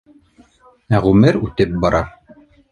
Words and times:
Ә 0.95 1.03
ғүмер 1.05 1.39
үтеп 1.43 1.79
бара 1.87 2.05